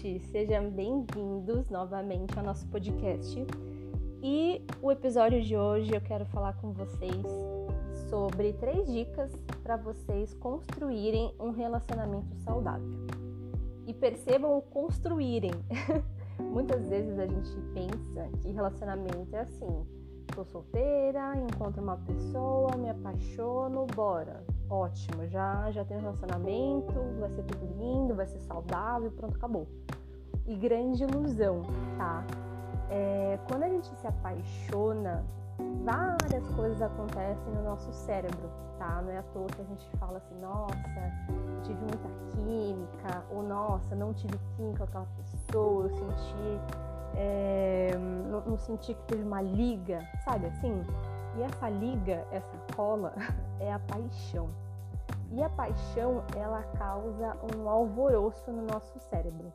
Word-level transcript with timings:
gente! 0.00 0.18
Sejam 0.30 0.70
bem-vindos 0.70 1.68
novamente 1.68 2.36
ao 2.38 2.44
nosso 2.44 2.66
podcast. 2.68 3.46
E 4.22 4.64
o 4.80 4.90
episódio 4.90 5.42
de 5.42 5.56
hoje 5.56 5.94
eu 5.94 6.00
quero 6.00 6.24
falar 6.26 6.54
com 6.54 6.72
vocês 6.72 7.26
sobre 8.08 8.54
três 8.54 8.90
dicas 8.90 9.30
para 9.62 9.76
vocês 9.76 10.32
construírem 10.34 11.34
um 11.38 11.50
relacionamento 11.50 12.34
saudável. 12.36 13.06
E 13.86 13.92
percebam 13.92 14.56
o 14.56 14.62
construírem. 14.62 15.52
Muitas 16.40 16.88
vezes 16.88 17.18
a 17.18 17.26
gente 17.26 17.50
pensa 17.74 18.28
que 18.40 18.50
relacionamento 18.50 19.34
é 19.34 19.40
assim: 19.40 19.86
tô 20.34 20.44
solteira, 20.44 21.34
encontro 21.36 21.82
uma 21.82 21.98
pessoa, 21.98 22.74
me 22.76 22.88
apaixono, 22.88 23.86
bora 23.94 24.42
ótimo, 24.70 25.26
já, 25.26 25.70
já 25.72 25.84
tem 25.84 25.96
um 25.96 26.00
relacionamento, 26.00 26.94
vai 27.18 27.28
ser 27.30 27.42
tudo 27.42 27.66
lindo, 27.76 28.14
vai 28.14 28.26
ser 28.26 28.38
saudável, 28.40 29.10
pronto, 29.10 29.36
acabou. 29.36 29.66
E 30.46 30.54
grande 30.56 31.02
ilusão, 31.02 31.62
tá? 31.98 32.24
É, 32.88 33.38
quando 33.48 33.64
a 33.64 33.68
gente 33.68 33.88
se 33.88 34.06
apaixona, 34.06 35.24
várias 35.84 36.48
coisas 36.54 36.80
acontecem 36.80 37.52
no 37.52 37.62
nosso 37.62 37.92
cérebro, 37.92 38.50
tá? 38.78 39.02
Não 39.02 39.10
é 39.10 39.18
à 39.18 39.22
toa 39.22 39.46
que 39.46 39.60
a 39.60 39.64
gente 39.64 39.88
fala 39.98 40.18
assim, 40.18 40.34
nossa, 40.40 40.74
tive 41.62 41.78
muita 41.80 42.08
química, 42.32 43.24
ou 43.30 43.42
nossa, 43.42 43.94
não 43.94 44.14
tive 44.14 44.38
química 44.56 44.78
com 44.78 44.84
aquela 44.84 45.06
pessoa, 45.16 45.84
eu 45.84 45.90
senti, 45.90 46.60
é, 47.16 47.90
não, 48.30 48.40
não 48.42 48.58
senti 48.58 48.94
que 48.94 49.02
teve 49.02 49.22
uma 49.22 49.42
liga, 49.42 50.00
sabe 50.24 50.46
assim? 50.46 50.82
E 51.36 51.42
essa 51.42 51.68
liga, 51.68 52.26
essa 52.30 52.58
cola, 52.74 53.14
é 53.60 53.72
a 53.72 53.78
paixão. 53.78 54.50
E 55.32 55.42
a 55.42 55.48
paixão, 55.48 56.24
ela 56.36 56.62
causa 56.76 57.36
um 57.54 57.68
alvoroço 57.68 58.50
no 58.50 58.62
nosso 58.62 58.98
cérebro. 58.98 59.52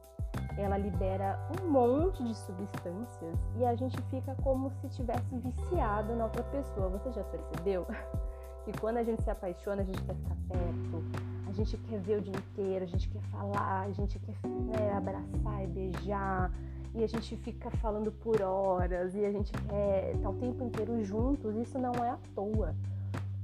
Ela 0.57 0.77
libera 0.77 1.37
um 1.59 1.69
monte 1.69 2.23
de 2.23 2.33
substâncias 2.33 3.37
e 3.57 3.65
a 3.65 3.75
gente 3.75 4.01
fica 4.03 4.35
como 4.41 4.71
se 4.71 4.87
tivesse 4.89 5.35
viciado 5.37 6.15
na 6.15 6.25
outra 6.25 6.43
pessoa. 6.43 6.89
Você 6.89 7.11
já 7.11 7.23
percebeu? 7.23 7.85
Que 8.63 8.75
quando 8.79 8.97
a 8.97 9.03
gente 9.03 9.21
se 9.21 9.29
apaixona, 9.29 9.83
a 9.83 9.85
gente 9.85 10.01
quer 10.01 10.15
ficar 10.15 10.35
perto, 10.47 11.03
a 11.47 11.51
gente 11.51 11.77
quer 11.77 11.99
ver 11.99 12.17
o 12.17 12.21
dia 12.21 12.33
inteiro, 12.35 12.83
a 12.83 12.87
gente 12.87 13.07
quer 13.09 13.21
falar, 13.29 13.81
a 13.81 13.91
gente 13.91 14.17
quer 14.17 14.35
né, 14.47 14.91
abraçar 14.97 15.63
e 15.63 15.67
beijar, 15.67 16.51
e 16.95 17.03
a 17.03 17.07
gente 17.07 17.35
fica 17.37 17.69
falando 17.69 18.11
por 18.11 18.41
horas 18.41 19.13
e 19.15 19.25
a 19.25 19.31
gente 19.31 19.51
quer 19.51 20.15
estar 20.15 20.29
o 20.29 20.33
tempo 20.35 20.63
inteiro 20.63 21.03
juntos, 21.03 21.55
isso 21.57 21.77
não 21.77 21.91
é 21.93 22.09
à 22.09 22.17
toa. 22.33 22.73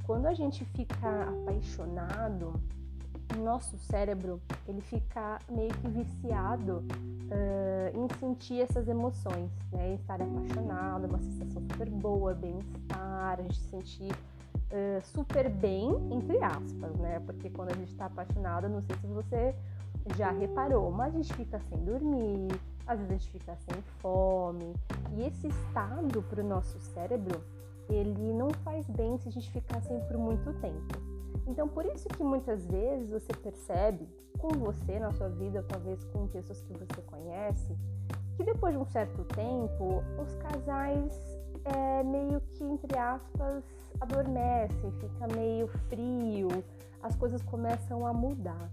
Quando 0.06 0.26
a 0.26 0.34
gente 0.34 0.64
fica 0.66 1.24
apaixonado, 1.24 2.54
nosso 3.38 3.78
cérebro 3.78 4.42
ele 4.68 4.82
fica 4.82 5.40
meio 5.50 5.74
que 5.74 5.88
viciado 5.90 6.78
uh, 6.78 7.98
em 7.98 8.20
sentir 8.20 8.62
essas 8.62 8.88
emoções, 8.88 9.50
né? 9.72 9.96
Estar 9.96 10.22
apaixonado, 10.22 11.08
uma 11.08 11.20
sensação 11.20 11.62
super 11.62 11.90
boa, 11.90 12.34
bem-estar, 12.34 13.40
a 13.40 13.42
gente 13.42 13.58
se 13.58 13.70
sentir 13.70 14.12
uh, 14.12 15.02
super 15.04 15.50
bem, 15.50 15.90
entre 16.12 16.42
aspas, 16.44 16.96
né? 16.98 17.22
Porque 17.26 17.50
quando 17.50 17.72
a 17.72 17.76
gente 17.76 17.92
está 17.92 18.06
apaixonado, 18.06 18.70
não 18.70 18.82
sei 18.82 18.96
se 18.98 19.08
você 19.08 19.56
já 20.16 20.32
reparou, 20.32 20.92
mas 20.92 21.14
a 21.14 21.18
gente 21.18 21.34
fica 21.34 21.60
sem 21.70 21.78
dormir, 21.84 22.48
às 22.86 23.00
vezes 23.00 23.12
a 23.12 23.18
gente 23.18 23.32
fica 23.32 23.56
sem 23.56 23.82
fome. 24.00 24.74
E 25.14 25.24
esse 25.24 25.48
estado 25.48 26.22
para 26.24 26.42
o 26.42 26.48
nosso 26.48 26.80
cérebro, 26.80 27.42
ele 27.90 28.34
não 28.34 28.50
faz 28.64 28.88
bem 28.90 29.18
se 29.18 29.28
a 29.28 29.32
gente 29.32 29.52
ficar 29.52 29.78
assim 29.78 30.00
por 30.08 30.18
muito 30.18 30.54
tempo. 30.60 31.12
Então, 31.48 31.68
por 31.68 31.86
isso 31.86 32.08
que 32.10 32.24
muitas 32.24 32.66
vezes 32.66 33.10
você 33.10 33.34
percebe 33.34 34.08
com 34.38 34.50
você 34.50 35.00
na 35.00 35.12
sua 35.12 35.30
vida, 35.30 35.64
talvez 35.68 36.04
com 36.06 36.28
pessoas 36.28 36.62
que 36.62 36.74
você 36.74 37.02
conhece, 37.08 37.76
que 38.36 38.44
depois 38.44 38.74
de 38.74 38.80
um 38.80 38.86
certo 38.86 39.24
tempo, 39.26 40.04
os 40.22 40.34
casais 40.36 41.42
é, 41.66 42.04
meio 42.04 42.42
que, 42.42 42.64
entre 42.64 42.98
aspas, 42.98 43.64
adormecem, 44.00 44.92
fica 45.00 45.28
meio 45.36 45.68
frio, 45.90 46.48
as 47.04 47.16
coisas 47.16 47.42
começam 47.44 48.06
a 48.06 48.14
mudar. 48.14 48.70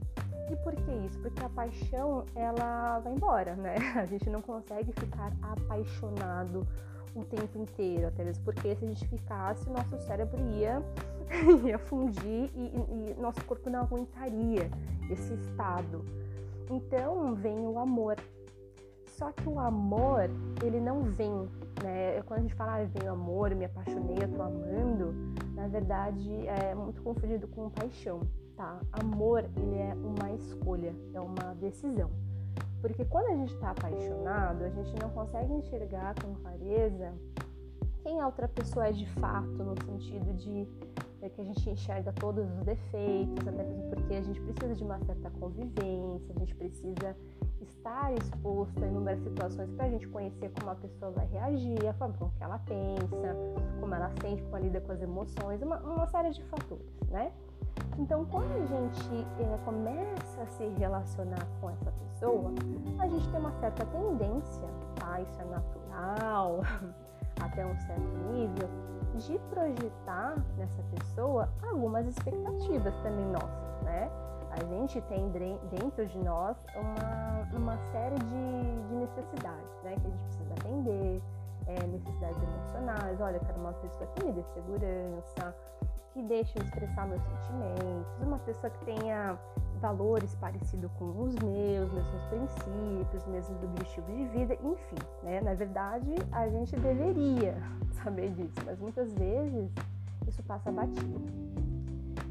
E 0.51 0.57
por 0.57 0.75
que 0.75 0.91
isso? 1.07 1.19
Porque 1.21 1.45
a 1.45 1.49
paixão, 1.49 2.25
ela 2.35 3.01
vai 3.01 3.13
embora, 3.13 3.55
né? 3.55 3.77
A 3.97 4.07
gente 4.07 4.31
não 4.31 4.41
consegue 4.41 4.93
ficar 4.93 5.33
apaixonado 5.43 6.67
o 7.15 7.25
tempo 7.25 7.59
inteiro, 7.59 8.07
até 8.07 8.25
mesmo 8.25 8.45
porque 8.45 8.75
se 8.77 8.85
a 8.85 8.89
gente 8.89 9.07
ficasse, 9.09 9.69
nosso 9.69 9.99
cérebro 10.07 10.39
ia, 10.55 10.83
ia 11.65 11.79
fundir 11.79 12.51
e, 12.55 13.15
e, 13.15 13.21
nosso 13.21 13.43
corpo 13.45 13.69
não 13.69 13.81
aguentaria 13.81 14.71
esse 15.11 15.35
estado. 15.35 16.05
Então 16.71 17.35
vem 17.35 17.67
o 17.67 17.79
amor. 17.79 18.17
Só 19.07 19.33
que 19.33 19.49
o 19.49 19.59
amor, 19.59 20.31
ele 20.63 20.79
não 20.79 21.03
vem, 21.03 21.49
né? 21.83 22.23
Quando 22.23 22.39
a 22.39 22.43
gente 22.43 22.55
fala, 22.55 22.77
ah, 22.77 22.85
vem 22.85 23.09
o 23.09 23.13
amor, 23.13 23.55
me 23.55 23.65
apaixonei, 23.65 24.19
eu 24.23 24.29
tô 24.29 24.43
amando, 24.43 25.13
na 25.55 25.67
verdade 25.67 26.47
é 26.47 26.75
muito 26.75 27.03
confundido 27.03 27.49
com 27.49 27.69
paixão 27.69 28.21
tá? 28.59 28.81
Amor, 28.93 29.49
ele 29.57 29.77
é 29.77 29.95
uma 29.95 30.33
escolha, 30.33 30.93
é 31.15 31.21
uma 31.21 31.55
decisão. 31.55 32.11
Porque 32.83 33.05
quando 33.05 33.27
a 33.27 33.37
gente 33.37 33.55
está 33.55 33.71
apaixonado, 33.71 34.65
a 34.65 34.69
gente 34.69 35.01
não 35.01 35.11
consegue 35.11 35.53
enxergar 35.53 36.15
com 36.21 36.35
clareza 36.35 37.15
quem 38.03 38.21
a 38.21 38.27
outra 38.27 38.49
pessoa 38.49 38.89
é 38.89 38.93
de 38.93 39.07
fato, 39.21 39.47
no 39.47 39.75
sentido 39.85 40.33
de 40.35 40.67
é, 41.21 41.29
que 41.29 41.41
a 41.41 41.45
gente 41.45 41.69
enxerga 41.71 42.13
todos 42.13 42.45
os 42.51 42.65
defeitos, 42.65 43.47
até 43.47 43.65
porque 43.91 44.15
a 44.15 44.23
gente 44.23 44.41
precisa 44.41 44.75
de 44.75 44.85
uma 44.85 44.99
certa 45.01 45.31
convivência, 45.31 46.35
a 46.35 46.39
gente 46.39 46.55
precisa 46.55 47.17
estar 47.61 48.13
exposto 48.15 48.83
a 48.83 48.87
inúmeras 48.87 49.21
situações 49.21 49.71
para 49.73 49.87
a 49.87 49.91
gente 49.91 50.07
conhecer 50.09 50.51
como 50.59 50.71
a 50.71 50.77
pessoa 50.77 51.11
vai 51.11 51.27
reagir, 51.27 51.87
a 51.87 51.93
forma 51.95 52.15
com 52.15 52.31
que 52.31 52.43
ela 52.43 52.59
pensa, 52.61 53.37
como 53.81 53.95
ela 53.95 54.11
sente, 54.23 54.43
como 54.43 54.57
ela 54.57 54.65
lida 54.65 54.81
com 54.81 54.93
as 54.93 55.03
emoções, 55.03 55.61
uma, 55.61 55.79
uma 55.81 56.07
série 56.07 56.31
de 56.31 56.43
fatores, 56.45 56.87
né? 57.11 57.33
Então, 57.99 58.25
quando 58.27 58.53
a 58.53 58.67
gente 58.67 59.27
é, 59.41 59.59
começa 59.65 60.43
a 60.43 60.47
se 60.47 60.69
relacionar 60.79 61.47
com 61.61 61.71
essa 61.71 61.91
pessoa, 61.91 62.53
a 62.99 63.09
gente 63.09 63.29
tem 63.29 63.41
uma 63.41 63.53
certa 63.61 63.85
tendência, 63.87 64.69
tá? 64.97 65.21
Isso 65.21 65.41
é 65.41 65.45
natural, 65.45 66.61
até 67.43 67.67
um 67.67 67.77
certo 67.77 68.19
nível, 68.33 68.69
de 69.17 69.39
projetar 69.51 70.37
nessa 70.57 70.83
pessoa 70.95 71.49
algumas 71.63 72.07
expectativas 72.07 72.95
também 73.03 73.27
nossas, 73.27 73.83
né? 73.83 74.11
A 74.51 74.65
gente 74.65 75.01
tem 75.03 75.29
dentro 75.71 76.07
de 76.07 76.19
nós 76.19 76.57
uma, 76.75 77.59
uma 77.59 77.79
série 77.93 78.19
de, 78.19 78.89
de 78.89 78.95
necessidades, 78.95 79.83
né? 79.85 79.97
Que 80.01 80.07
a 80.07 80.11
gente 80.11 80.23
precisa 80.25 80.55
atender, 80.55 81.23
é, 81.67 81.87
necessidades 81.87 82.43
emocionais. 82.43 83.21
Olha, 83.21 83.37
eu 83.37 83.41
quero 83.41 83.61
uma 83.61 83.73
pessoa 83.75 84.09
que 84.15 84.25
me 84.25 84.33
dê 84.33 84.43
segurança, 84.55 85.55
que 86.13 86.23
deixe 86.23 86.59
eu 86.59 86.65
expressar 86.65 87.07
meus 87.07 87.23
sentimentos, 87.23 88.23
uma 88.23 88.39
pessoa 88.39 88.71
que 88.71 88.85
tenha 88.85 89.39
valores 89.81 90.35
parecidos 90.37 90.91
com 90.99 91.07
os 91.23 91.35
meus, 91.37 91.93
mesmos 91.93 92.25
princípios, 92.25 93.27
mesmos 93.27 93.63
objetivos 93.63 94.17
de 94.17 94.25
vida, 94.27 94.55
enfim, 94.55 94.97
né? 95.23 95.41
Na 95.41 95.55
verdade, 95.55 96.15
a 96.33 96.49
gente 96.49 96.75
deveria 96.77 97.57
saber 98.03 98.31
disso, 98.31 98.57
mas 98.65 98.79
muitas 98.79 99.13
vezes 99.15 99.71
isso 100.27 100.43
passa 100.43 100.71
batido. 100.71 101.21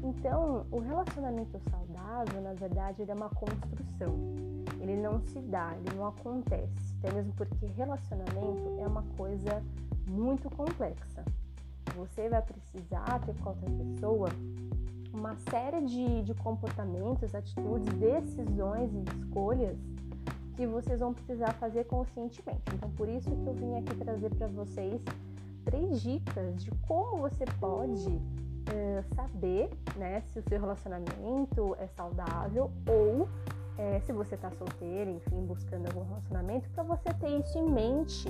Então, 0.02 0.66
o 0.70 0.78
relacionamento 0.78 1.58
saudável, 1.70 2.40
na 2.40 2.54
verdade, 2.54 3.02
ele 3.02 3.10
é 3.10 3.14
uma 3.14 3.30
construção. 3.30 4.14
Ele 4.80 4.96
não 4.96 5.20
se 5.20 5.40
dá, 5.40 5.74
ele 5.76 5.96
não 5.96 6.06
acontece, 6.06 6.94
até 6.98 7.12
mesmo 7.12 7.32
porque 7.32 7.66
relacionamento 7.66 8.78
é 8.78 8.86
uma 8.86 9.02
coisa 9.16 9.62
muito 10.08 10.48
complexa 10.50 11.24
você 11.98 12.28
vai 12.28 12.40
precisar 12.42 13.20
ter 13.26 13.34
com 13.40 13.50
outra 13.50 13.68
pessoa 13.70 14.28
uma 15.12 15.34
série 15.50 15.84
de, 15.84 16.22
de 16.22 16.34
comportamentos, 16.34 17.34
atitudes, 17.34 17.92
decisões 17.94 18.90
e 18.94 19.02
escolhas 19.18 19.76
que 20.54 20.66
vocês 20.66 21.00
vão 21.00 21.12
precisar 21.12 21.52
fazer 21.54 21.84
conscientemente. 21.84 22.62
Então, 22.74 22.90
por 22.92 23.08
isso 23.08 23.28
que 23.28 23.46
eu 23.46 23.54
vim 23.54 23.74
aqui 23.76 23.96
trazer 23.96 24.32
para 24.34 24.46
vocês 24.46 25.02
três 25.64 26.00
dicas 26.00 26.62
de 26.62 26.70
como 26.86 27.18
você 27.18 27.44
pode 27.58 28.20
é, 28.72 29.02
saber 29.14 29.68
né, 29.96 30.20
se 30.20 30.38
o 30.38 30.42
seu 30.42 30.60
relacionamento 30.60 31.76
é 31.80 31.86
saudável 31.88 32.70
ou 32.86 33.28
é, 33.78 34.00
se 34.00 34.12
você 34.12 34.34
está 34.34 34.50
solteira, 34.50 35.10
enfim, 35.10 35.46
buscando 35.46 35.86
algum 35.86 36.02
relacionamento, 36.02 36.68
para 36.70 36.82
você 36.82 37.14
ter 37.14 37.28
isso 37.38 37.56
em 37.56 37.70
mente 37.70 38.28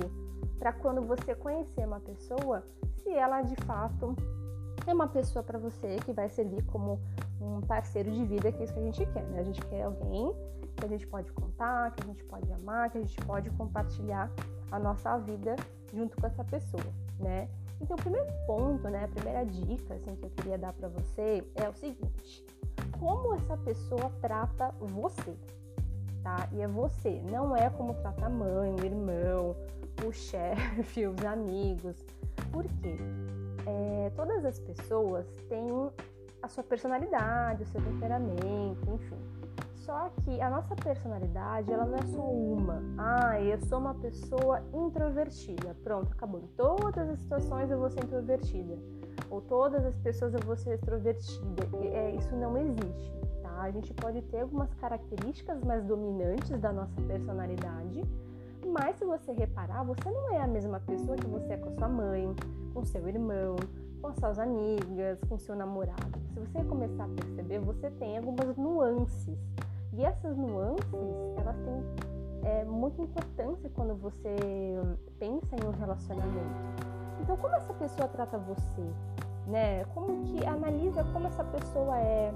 para 0.59 0.71
quando 0.71 1.01
você 1.01 1.33
conhecer 1.33 1.85
uma 1.85 1.99
pessoa, 1.99 2.63
se 2.97 3.09
ela 3.11 3.41
de 3.41 3.55
fato 3.65 4.15
é 4.85 4.93
uma 4.93 5.07
pessoa 5.07 5.43
para 5.43 5.57
você 5.57 5.97
que 6.05 6.13
vai 6.13 6.29
servir 6.29 6.63
como 6.65 6.99
um 7.41 7.61
parceiro 7.61 8.11
de 8.11 8.23
vida, 8.25 8.51
que 8.51 8.61
é 8.61 8.63
isso 8.65 8.73
que 8.73 8.79
a 8.79 8.83
gente 8.83 9.05
quer, 9.07 9.23
né? 9.23 9.39
A 9.39 9.43
gente 9.43 9.61
quer 9.61 9.83
alguém 9.83 10.33
que 10.75 10.85
a 10.85 10.87
gente 10.87 11.07
pode 11.07 11.31
contar, 11.31 11.91
que 11.91 12.03
a 12.03 12.07
gente 12.07 12.23
pode 12.25 12.51
amar, 12.53 12.89
que 12.89 12.97
a 12.97 13.01
gente 13.01 13.17
pode 13.25 13.49
compartilhar 13.51 14.31
a 14.71 14.79
nossa 14.79 15.17
vida 15.17 15.55
junto 15.93 16.15
com 16.17 16.27
essa 16.27 16.43
pessoa, 16.43 16.83
né? 17.19 17.49
Então, 17.81 17.95
o 17.95 17.99
primeiro 17.99 18.27
ponto, 18.45 18.89
né, 18.89 19.05
a 19.05 19.07
primeira 19.07 19.45
dica 19.45 19.93
assim, 19.93 20.15
que 20.15 20.25
eu 20.25 20.29
queria 20.31 20.57
dar 20.57 20.73
para 20.73 20.89
você 20.89 21.43
é 21.55 21.67
o 21.67 21.73
seguinte: 21.73 22.45
como 22.89 23.35
essa 23.35 23.57
pessoa 23.57 24.11
trata 24.21 24.73
você? 24.79 25.35
tá? 26.23 26.47
E 26.51 26.61
é 26.61 26.67
você, 26.67 27.21
não 27.29 27.55
é 27.55 27.69
como 27.69 27.93
trata 27.95 28.25
a 28.25 28.29
mãe, 28.29 28.75
o 28.75 28.85
irmão, 28.85 29.55
o 30.05 30.11
chefe, 30.13 31.07
os 31.07 31.25
amigos. 31.25 32.05
Por 32.51 32.63
quê? 32.81 32.97
É, 33.65 34.11
todas 34.15 34.45
as 34.45 34.59
pessoas 34.59 35.25
têm 35.47 35.67
a 36.41 36.47
sua 36.47 36.63
personalidade, 36.63 37.63
o 37.63 37.67
seu 37.67 37.81
temperamento, 37.81 38.89
enfim. 38.93 39.17
Só 39.75 40.09
que 40.23 40.39
a 40.39 40.49
nossa 40.49 40.75
personalidade, 40.75 41.71
ela 41.71 41.85
não 41.85 41.95
é 41.95 42.05
só 42.07 42.21
uma. 42.21 42.81
Ah, 42.97 43.41
eu 43.41 43.59
sou 43.65 43.79
uma 43.79 43.95
pessoa 43.95 44.61
introvertida. 44.71 45.75
Pronto, 45.83 46.11
acabou. 46.13 46.39
Em 46.39 46.47
todas 46.55 47.09
as 47.09 47.19
situações 47.19 47.71
eu 47.71 47.79
vou 47.79 47.89
ser 47.89 48.03
introvertida. 48.03 48.77
Ou 49.29 49.41
todas 49.41 49.85
as 49.85 49.95
pessoas 49.97 50.33
eu 50.33 50.39
vou 50.45 50.55
ser 50.55 50.73
extrovertida. 50.75 51.67
É, 51.93 52.15
isso 52.15 52.35
não 52.35 52.57
existe, 52.57 53.13
tá? 53.41 53.61
A 53.61 53.71
gente 53.71 53.93
pode 53.93 54.21
ter 54.23 54.41
algumas 54.41 54.73
características 54.75 55.63
mais 55.63 55.83
dominantes 55.85 56.59
da 56.59 56.73
nossa 56.73 56.99
personalidade, 57.01 58.03
mas 58.65 58.97
se 58.97 59.05
você 59.05 59.31
reparar, 59.31 59.83
você 59.83 60.09
não 60.09 60.33
é 60.33 60.41
a 60.41 60.47
mesma 60.47 60.79
pessoa 60.79 61.15
que 61.15 61.27
você 61.27 61.53
é 61.53 61.57
com 61.57 61.69
a 61.69 61.73
sua 61.73 61.87
mãe, 61.87 62.35
com 62.73 62.83
seu 62.83 63.07
irmão, 63.07 63.55
com 64.01 64.13
suas 64.13 64.39
amigas, 64.39 65.19
com 65.27 65.37
seu 65.37 65.55
namorado. 65.55 66.19
Se 66.33 66.39
você 66.39 66.63
começar 66.63 67.05
a 67.05 67.09
perceber, 67.09 67.59
você 67.59 67.89
tem 67.91 68.17
algumas 68.17 68.55
nuances. 68.57 69.37
E 69.93 70.03
essas 70.03 70.37
nuances, 70.37 70.93
elas 71.37 71.55
têm 71.57 71.83
é, 72.43 72.63
muita 72.65 73.01
importância 73.01 73.69
quando 73.73 73.95
você 73.95 74.35
pensa 75.17 75.55
em 75.55 75.67
um 75.67 75.71
relacionamento. 75.71 76.98
Então, 77.19 77.37
como 77.37 77.55
essa 77.55 77.73
pessoa 77.73 78.07
trata 78.07 78.37
você? 78.37 78.85
Né? 79.47 79.83
Como 79.93 80.23
que 80.25 80.45
analisa 80.45 81.03
como 81.11 81.27
essa 81.27 81.43
pessoa 81.43 81.97
é, 81.97 82.33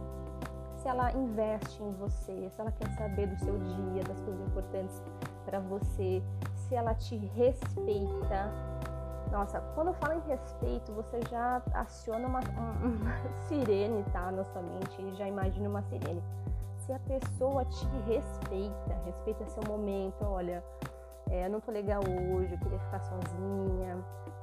se 0.83 0.87
ela 0.87 1.11
investe 1.13 1.81
em 1.81 1.91
você, 1.93 2.49
se 2.49 2.59
ela 2.59 2.71
quer 2.71 2.89
saber 2.97 3.27
do 3.27 3.37
seu 3.37 3.57
dia, 3.57 4.03
das 4.03 4.19
coisas 4.19 4.45
importantes 4.45 5.01
para 5.45 5.59
você, 5.59 6.21
se 6.67 6.75
ela 6.75 6.93
te 6.93 7.15
respeita. 7.15 8.51
Nossa, 9.31 9.61
quando 9.73 9.87
eu 9.87 9.93
falo 9.93 10.13
em 10.13 10.29
respeito, 10.29 10.91
você 10.91 11.19
já 11.29 11.61
aciona 11.73 12.27
uma, 12.27 12.39
uma 12.83 13.41
sirene, 13.47 14.03
tá? 14.11 14.31
Na 14.31 14.43
sua 14.43 14.61
mente, 14.61 15.15
já 15.15 15.27
imagina 15.27 15.69
uma 15.69 15.81
sirene. 15.83 16.21
Se 16.77 16.91
a 16.91 16.99
pessoa 16.99 17.63
te 17.63 17.87
respeita, 18.05 18.93
respeita 19.05 19.45
seu 19.47 19.63
momento, 19.65 20.25
olha, 20.25 20.61
é, 21.29 21.49
não 21.49 21.59
tô 21.59 21.71
legal 21.71 22.01
hoje, 22.01 22.53
eu 22.53 22.59
queria 22.59 22.79
ficar 22.79 22.99
sozinha, 23.01 23.97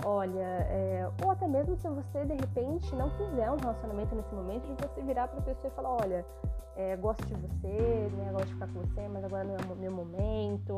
olha, 0.05 0.39
é, 0.69 1.11
ou 1.23 1.31
até 1.31 1.47
mesmo 1.47 1.77
se 1.77 1.89
você 1.89 2.25
de 2.25 2.35
repente 2.35 2.95
não 2.95 3.11
quiser 3.11 3.51
um 3.51 3.57
relacionamento 3.57 4.15
nesse 4.15 4.35
momento, 4.35 4.67
de 4.75 4.87
você 4.87 5.03
virar 5.03 5.29
para 5.29 5.39
a 5.39 5.43
pessoa 5.43 5.73
e 5.73 5.77
falar, 5.77 5.97
olha, 6.03 6.27
é, 6.77 6.97
gosto 6.97 7.25
de 7.27 7.35
você, 7.35 8.09
né, 8.17 8.31
gosto 8.33 8.47
de 8.47 8.55
ficar 8.55 8.69
com 8.69 8.81
você, 8.81 9.09
mas 9.09 9.25
agora 9.25 9.45
não 9.45 9.55
é 9.55 9.73
o 9.73 9.77
meu 9.77 9.93
momento, 9.93 10.77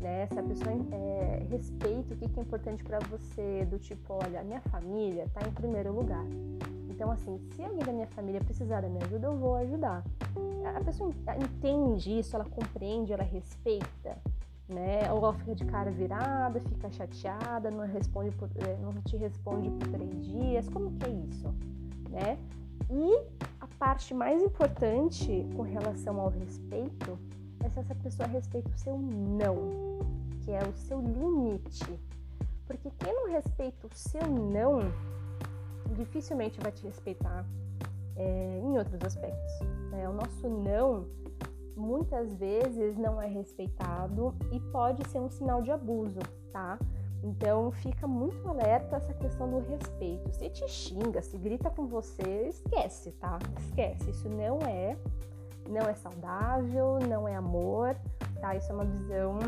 né? 0.00 0.26
Se 0.26 0.38
a 0.38 0.42
pessoa 0.42 0.72
é, 0.92 1.46
respeita 1.50 2.14
o 2.14 2.16
que, 2.16 2.28
que 2.28 2.38
é 2.38 2.42
importante 2.42 2.84
para 2.84 2.98
você, 3.00 3.64
do 3.64 3.78
tipo, 3.78 4.14
olha, 4.24 4.42
minha 4.42 4.60
família 4.62 5.24
está 5.24 5.40
em 5.46 5.52
primeiro 5.52 5.92
lugar. 5.92 6.24
Então, 6.90 7.10
assim, 7.10 7.40
se 7.54 7.64
alguém 7.64 7.84
da 7.84 7.92
minha 7.92 8.06
família 8.08 8.40
precisar 8.40 8.82
da 8.82 8.88
minha 8.88 9.04
ajuda, 9.04 9.28
eu 9.28 9.36
vou 9.36 9.56
ajudar. 9.56 10.04
A 10.76 10.84
pessoa 10.84 11.10
entende 11.38 12.18
isso, 12.18 12.36
ela 12.36 12.44
compreende, 12.44 13.12
ela 13.12 13.24
respeita, 13.24 14.18
né? 14.68 15.10
Ou 15.12 15.18
ela 15.18 15.34
fica 15.34 15.54
de 15.54 15.64
cara 15.64 15.90
virada, 15.90 16.60
fica 16.60 16.90
chateada, 16.90 17.70
não 17.70 17.86
responde 17.86 18.30
por, 18.32 18.48
é, 18.56 18.76
não 18.76 18.92
te 19.02 19.16
responde 19.16 19.70
por 19.70 19.88
três 19.88 20.24
dias. 20.24 20.68
Como 20.68 20.92
que 20.92 21.06
é 21.06 21.10
isso, 21.10 21.54
né? 22.10 22.38
E 22.90 23.24
a 23.60 23.66
parte 23.78 24.12
mais 24.14 24.42
importante 24.42 25.46
com 25.56 25.62
relação 25.62 26.20
ao 26.20 26.28
respeito 26.28 27.18
é 27.64 27.68
se 27.68 27.78
essa 27.80 27.94
pessoa 27.94 28.28
respeita 28.28 28.68
o 28.68 28.78
seu 28.78 28.98
não, 28.98 30.00
que 30.40 30.50
é 30.50 30.60
o 30.62 30.72
seu 30.74 31.00
limite. 31.00 31.98
Porque 32.66 32.90
quem 32.98 33.14
não 33.14 33.30
respeita 33.30 33.86
o 33.86 33.90
seu 33.94 34.26
não, 34.26 34.80
dificilmente 35.94 36.60
vai 36.60 36.72
te 36.72 36.84
respeitar 36.86 37.44
é, 38.16 38.60
em 38.62 38.78
outros 38.78 39.00
aspectos. 39.02 39.60
Né? 39.90 40.08
O 40.08 40.12
nosso 40.12 40.48
não 40.48 41.06
muitas 41.76 42.34
vezes 42.34 42.96
não 42.96 43.20
é 43.20 43.26
respeitado 43.26 44.34
e 44.50 44.60
pode 44.60 45.06
ser 45.08 45.20
um 45.20 45.28
sinal 45.28 45.62
de 45.62 45.70
abuso, 45.70 46.20
tá? 46.52 46.78
Então 47.22 47.70
fica 47.70 48.06
muito 48.06 48.48
alerta 48.48 48.96
essa 48.96 49.14
questão 49.14 49.48
do 49.48 49.60
respeito. 49.60 50.32
Se 50.32 50.50
te 50.50 50.66
xinga, 50.68 51.22
se 51.22 51.38
grita 51.38 51.70
com 51.70 51.86
você, 51.86 52.48
esquece, 52.48 53.12
tá? 53.12 53.38
Esquece. 53.60 54.10
Isso 54.10 54.28
não 54.28 54.58
é, 54.60 54.96
não 55.68 55.88
é 55.88 55.94
saudável, 55.94 56.98
não 57.08 57.28
é 57.28 57.36
amor, 57.36 57.96
tá? 58.40 58.56
Isso 58.56 58.72
é 58.72 58.74
uma 58.74 58.84
visão 58.84 59.38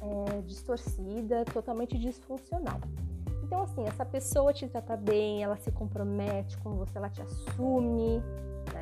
é, 0.00 0.40
distorcida, 0.42 1.44
totalmente 1.44 1.98
disfuncional. 1.98 2.80
Então, 3.42 3.62
assim, 3.62 3.84
essa 3.86 4.04
pessoa 4.04 4.52
te 4.52 4.68
trata 4.68 4.96
bem, 4.96 5.42
ela 5.42 5.56
se 5.56 5.70
compromete 5.72 6.56
com 6.58 6.74
você, 6.74 6.98
ela 6.98 7.08
te 7.08 7.22
assume, 7.22 8.22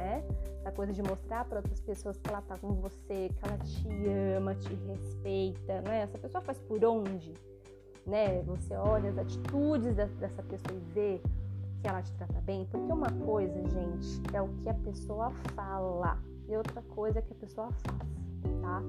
né? 0.07 0.23
Essa 0.61 0.71
coisa 0.71 0.93
de 0.93 1.03
mostrar 1.03 1.45
para 1.45 1.59
outras 1.59 1.81
pessoas 1.81 2.17
que 2.17 2.29
ela 2.29 2.41
tá 2.41 2.57
com 2.59 2.75
você, 2.75 3.31
que 3.35 3.39
ela 3.43 3.59
te 3.59 3.89
ama, 4.37 4.55
te 4.55 4.73
respeita, 4.75 5.81
né? 5.83 6.03
Essa 6.03 6.17
pessoa 6.19 6.41
faz 6.41 6.59
por 6.61 6.85
onde, 6.85 7.35
né? 8.07 8.43
Você 8.43 8.75
olha 8.75 9.11
as 9.11 9.19
atitudes 9.19 9.97
dessa 9.97 10.43
pessoa 10.45 10.79
e 10.79 10.93
vê 10.93 11.21
que 11.81 11.89
ela 11.89 12.03
te 12.03 12.13
trata 12.15 12.41
bem, 12.41 12.67
porque 12.71 12.93
uma 12.93 13.11
coisa, 13.25 13.55
gente, 13.69 14.23
é 14.33 14.41
o 14.41 14.49
que 14.63 14.69
a 14.69 14.75
pessoa 14.75 15.31
fala 15.55 16.19
e 16.49 16.57
outra 16.57 16.81
coisa 16.83 17.19
é 17.19 17.23
que 17.23 17.33
a 17.33 17.37
pessoa 17.37 17.69
faz, 17.71 18.61
tá? 18.63 18.83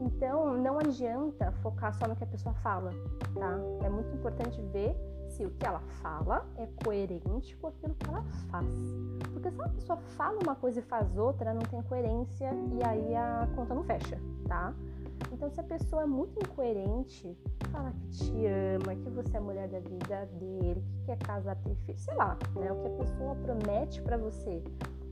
Então, 0.00 0.56
não 0.56 0.78
adianta 0.78 1.52
focar 1.62 1.94
só 1.94 2.08
no 2.08 2.16
que 2.16 2.24
a 2.24 2.26
pessoa 2.26 2.54
fala, 2.56 2.90
tá? 3.34 3.58
É 3.84 3.88
muito 3.88 4.14
importante 4.14 4.60
ver 4.72 4.96
se 5.32 5.44
o 5.44 5.50
que 5.50 5.66
ela 5.66 5.80
fala 6.02 6.46
é 6.56 6.66
coerente 6.84 7.56
com 7.56 7.68
aquilo 7.68 7.94
que 7.94 8.08
ela 8.08 8.22
faz. 8.50 8.74
Porque 9.32 9.50
se 9.50 9.56
uma 9.56 9.68
pessoa 9.68 9.96
fala 10.16 10.38
uma 10.42 10.54
coisa 10.54 10.80
e 10.80 10.82
faz 10.82 11.16
outra, 11.16 11.54
não 11.54 11.62
tem 11.62 11.82
coerência 11.82 12.50
e 12.72 12.84
aí 12.84 13.14
a 13.14 13.48
conta 13.54 13.74
não 13.74 13.82
fecha, 13.82 14.18
tá? 14.46 14.74
Então, 15.32 15.48
se 15.50 15.60
a 15.60 15.64
pessoa 15.64 16.02
é 16.02 16.06
muito 16.06 16.38
incoerente, 16.38 17.36
fala 17.70 17.90
que 17.92 18.06
te 18.08 18.46
ama, 18.46 18.94
que 18.94 19.08
você 19.10 19.36
é 19.36 19.38
a 19.38 19.42
mulher 19.42 19.68
da 19.68 19.80
vida 19.80 20.26
dele, 20.38 20.84
que 20.92 21.06
quer 21.06 21.18
casar, 21.18 21.56
ter 21.56 21.74
filho, 21.76 21.98
sei 21.98 22.14
lá, 22.14 22.36
né? 22.54 22.70
O 22.70 22.76
que 22.76 22.86
a 22.86 22.90
pessoa 22.90 23.34
promete 23.36 24.02
para 24.02 24.16
você, 24.16 24.62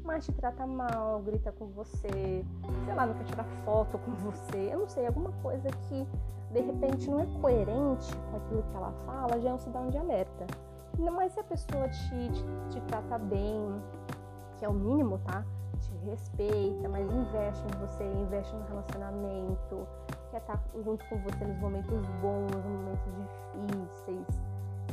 mas 0.04 0.24
te 0.24 0.32
trata 0.32 0.66
mal, 0.66 1.20
grita 1.20 1.52
com 1.52 1.66
você, 1.66 2.44
sei 2.84 2.94
lá, 2.94 3.06
não 3.06 3.14
quer 3.14 3.24
tirar 3.24 3.44
foto 3.64 3.98
com 3.98 4.12
você, 4.12 4.70
eu 4.72 4.80
não 4.80 4.88
sei, 4.88 5.06
alguma 5.06 5.32
coisa 5.42 5.68
que 5.88 6.06
de 6.52 6.60
repente 6.60 7.08
não 7.08 7.20
é 7.20 7.26
coerente 7.40 8.14
com 8.30 8.36
aquilo 8.36 8.62
que 8.62 8.76
ela 8.76 8.92
fala, 9.06 9.40
já 9.40 9.50
é 9.50 9.54
um 9.54 9.58
sinal 9.58 9.88
de 9.88 9.98
alerta. 9.98 10.46
Mas 10.98 11.32
se 11.32 11.40
a 11.40 11.44
pessoa 11.44 11.88
te, 11.88 12.30
te, 12.30 12.44
te 12.70 12.80
trata 12.82 13.18
bem, 13.18 13.80
que 14.58 14.64
é 14.64 14.68
o 14.68 14.72
mínimo, 14.72 15.18
tá? 15.20 15.44
Te 15.80 15.92
respeita, 16.04 16.88
mas 16.88 17.10
investe 17.10 17.64
em 17.64 17.78
você, 17.80 18.04
investe 18.04 18.54
no 18.54 18.64
relacionamento, 18.66 19.86
quer 20.30 20.38
estar 20.38 20.62
junto 20.84 21.04
com 21.08 21.16
você 21.18 21.44
nos 21.44 21.58
momentos 21.58 22.06
bons, 22.20 22.50
nos 22.50 22.64
momentos 22.64 23.12
difíceis, 23.66 24.42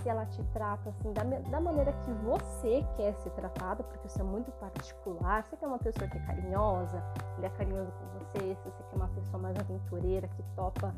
se 0.02 0.10
ela 0.10 0.26
te 0.26 0.44
trata 0.54 0.90
assim 0.90 1.12
da, 1.14 1.24
da 1.24 1.60
maneira 1.60 1.94
que 1.94 2.12
você 2.12 2.86
quer 2.96 3.14
ser 3.16 3.30
tratado, 3.32 3.84
porque 3.84 4.08
isso 4.08 4.20
é 4.20 4.24
muito 4.24 4.52
particular. 4.54 5.44
Você 5.44 5.58
quer 5.58 5.68
uma 5.68 5.80
pessoa 5.80 6.10
que 6.10 6.18
é 6.18 6.22
carinhosa, 6.22 7.04
ele 7.38 7.46
é 7.48 7.50
carinhoso 7.50 7.92
com 7.92 8.20
você, 8.20 8.56
se 8.56 8.64
você 8.64 8.84
quer 8.90 8.96
uma 8.96 9.08
pessoa 9.10 9.42
mais 9.42 9.58
aventureira, 9.58 10.28
que 10.28 10.44
topa 10.56 10.94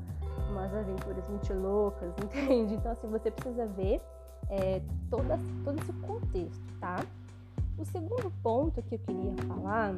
umas 0.49 0.73
aventuras 0.73 1.27
muito 1.27 1.53
loucas, 1.53 2.13
entende? 2.23 2.75
Então, 2.75 2.91
assim, 2.91 3.07
você 3.07 3.31
precisa 3.31 3.65
ver 3.67 4.01
é, 4.49 4.81
toda, 5.09 5.39
todo 5.63 5.79
esse 5.79 5.93
contexto, 5.93 6.79
tá? 6.79 7.03
O 7.77 7.85
segundo 7.85 8.31
ponto 8.43 8.81
que 8.81 8.95
eu 8.95 8.99
queria 8.99 9.33
falar 9.47 9.93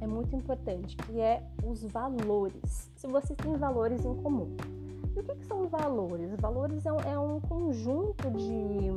é 0.00 0.06
muito 0.06 0.34
importante, 0.34 0.96
que 0.96 1.20
é 1.20 1.42
os 1.64 1.82
valores. 1.84 2.90
Se 2.96 3.06
você 3.06 3.34
tem 3.34 3.54
valores 3.56 4.04
em 4.04 4.14
comum. 4.22 4.56
E 5.16 5.20
o 5.20 5.22
que, 5.22 5.34
que 5.34 5.44
são 5.46 5.68
valores? 5.68 6.30
Valores 6.40 6.86
é 6.86 6.92
um, 6.92 7.00
é 7.00 7.18
um 7.18 7.40
conjunto 7.40 8.30
de, 8.30 8.90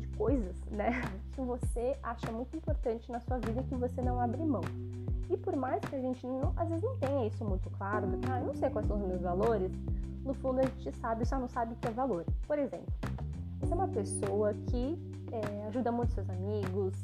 de 0.00 0.06
coisas, 0.16 0.56
né? 0.70 1.02
Que 1.34 1.40
você 1.40 1.96
acha 2.00 2.30
muito 2.30 2.56
importante 2.56 3.10
na 3.10 3.18
sua 3.20 3.38
vida 3.38 3.60
e 3.60 3.64
que 3.64 3.74
você 3.74 4.00
não 4.00 4.20
abre 4.20 4.44
mão. 4.44 4.60
E 5.28 5.36
por 5.36 5.56
mais 5.56 5.80
que 5.80 5.96
a 5.96 6.00
gente 6.00 6.24
não, 6.26 6.52
às 6.56 6.68
vezes 6.68 6.84
não 6.84 6.96
tenha 6.98 7.26
isso 7.26 7.44
muito 7.44 7.68
claro, 7.70 8.06
ah, 8.30 8.40
eu 8.40 8.46
não 8.46 8.54
sei 8.54 8.70
quais 8.70 8.86
são 8.86 8.96
os 8.96 9.06
meus 9.06 9.20
valores, 9.20 9.72
no 10.24 10.32
fundo 10.34 10.60
a 10.60 10.62
gente 10.62 10.92
sabe, 10.98 11.26
só 11.26 11.38
não 11.38 11.48
sabe 11.48 11.72
o 11.72 11.76
que 11.76 11.88
é 11.88 11.90
valor. 11.90 12.24
Por 12.46 12.58
exemplo, 12.58 12.86
você 13.60 13.72
é 13.72 13.74
uma 13.74 13.88
pessoa 13.88 14.54
que 14.70 14.98
é, 15.32 15.66
ajuda 15.66 15.90
muito 15.90 16.12
seus 16.12 16.28
amigos, 16.30 16.94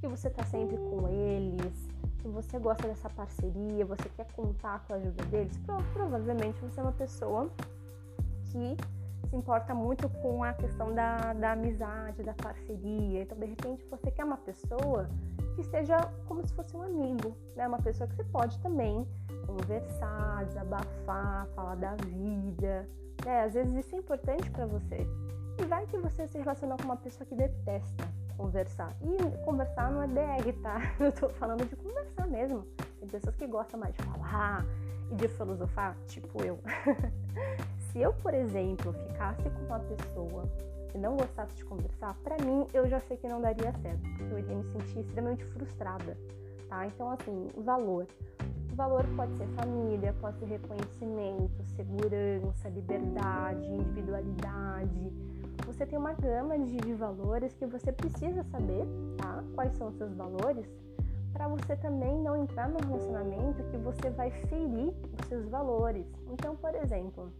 que 0.00 0.06
você 0.06 0.28
está 0.28 0.44
sempre 0.44 0.76
com 0.76 1.08
eles, 1.08 1.88
que 2.20 2.28
você 2.28 2.58
gosta 2.58 2.86
dessa 2.86 3.08
parceria, 3.10 3.84
você 3.84 4.08
quer 4.16 4.26
contar 4.32 4.84
com 4.86 4.94
a 4.94 4.96
ajuda 4.96 5.24
deles, 5.26 5.58
provavelmente 5.92 6.60
você 6.60 6.80
é 6.80 6.82
uma 6.82 6.92
pessoa 6.92 7.50
que 8.50 8.76
se 9.28 9.36
importa 9.36 9.74
muito 9.74 10.08
com 10.08 10.42
a 10.42 10.52
questão 10.52 10.92
da, 10.92 11.32
da 11.32 11.52
amizade, 11.52 12.22
da 12.22 12.34
parceria. 12.34 13.22
Então, 13.22 13.38
de 13.38 13.46
repente, 13.46 13.84
você 13.90 14.10
quer 14.10 14.24
uma 14.24 14.36
pessoa 14.36 15.08
que 15.54 15.62
seja 15.64 15.98
como 16.26 16.46
se 16.46 16.52
fosse 16.54 16.76
um 16.76 16.82
amigo, 16.82 17.36
né? 17.54 17.66
Uma 17.66 17.80
pessoa 17.80 18.08
que 18.08 18.14
você 18.16 18.24
pode 18.24 18.58
também 18.60 19.06
conversar, 19.46 20.44
desabafar, 20.46 21.46
falar 21.54 21.76
da 21.76 21.94
vida. 21.96 22.88
Né? 23.24 23.42
Às 23.42 23.54
vezes 23.54 23.74
isso 23.74 23.94
é 23.94 23.98
importante 23.98 24.50
para 24.50 24.66
você. 24.66 25.06
E 25.58 25.64
vai 25.64 25.86
que 25.86 25.96
você 25.98 26.26
se 26.26 26.38
relacionar 26.38 26.76
com 26.78 26.84
uma 26.84 26.96
pessoa 26.96 27.26
que 27.26 27.34
detesta 27.34 28.08
conversar. 28.36 28.90
E 29.02 29.44
conversar 29.44 29.90
não 29.90 30.02
é 30.02 30.06
DR, 30.06 30.52
tá? 30.62 30.80
Eu 30.98 31.12
tô 31.12 31.28
falando 31.28 31.68
de 31.68 31.76
conversar 31.76 32.26
mesmo. 32.26 32.66
Tem 32.98 33.08
pessoas 33.08 33.36
que 33.36 33.46
gostam 33.46 33.78
mais 33.78 33.94
de 33.94 34.02
falar 34.02 34.64
e 35.10 35.14
de 35.14 35.28
filosofar, 35.28 35.96
tipo 36.06 36.42
eu. 36.42 36.58
se 37.92 38.00
eu, 38.00 38.12
por 38.12 38.34
exemplo, 38.34 38.92
ficasse 38.92 39.42
com 39.42 39.64
uma 39.66 39.80
pessoa 39.80 40.44
que 40.90 40.98
não 40.98 41.16
gostasse 41.16 41.56
de 41.56 41.64
conversar, 41.64 42.14
para 42.22 42.36
mim 42.44 42.66
eu 42.72 42.88
já 42.88 43.00
sei 43.00 43.16
que 43.16 43.28
não 43.28 43.40
daria 43.40 43.72
certo, 43.82 44.02
porque 44.16 44.32
eu 44.32 44.38
iria 44.38 44.56
me 44.56 44.64
sentir 44.72 45.00
extremamente 45.00 45.44
frustrada, 45.46 46.16
tá? 46.68 46.86
Então, 46.86 47.10
assim, 47.10 47.48
valor. 47.56 48.06
O 48.72 48.74
valor 48.76 49.04
pode 49.16 49.36
ser 49.36 49.46
família, 49.48 50.14
pode 50.20 50.38
ser 50.38 50.46
reconhecimento, 50.46 51.64
segurança, 51.76 52.68
liberdade, 52.68 53.66
individualidade. 53.66 55.12
Você 55.66 55.84
tem 55.84 55.98
uma 55.98 56.12
gama 56.12 56.58
de 56.58 56.94
valores 56.94 57.52
que 57.54 57.66
você 57.66 57.92
precisa 57.92 58.42
saber, 58.44 58.84
tá? 59.16 59.42
Quais 59.54 59.76
são 59.76 59.88
os 59.88 59.96
seus 59.96 60.14
valores, 60.14 60.66
para 61.32 61.48
você 61.48 61.76
também 61.76 62.18
não 62.20 62.36
entrar 62.36 62.68
num 62.68 62.78
relacionamento 62.78 63.62
que 63.70 63.76
você 63.78 64.10
vai 64.10 64.30
ferir 64.30 64.92
os 65.18 65.28
seus 65.28 65.48
valores. 65.48 66.06
Então, 66.30 66.56
por 66.56 66.74
exemplo, 66.74 67.32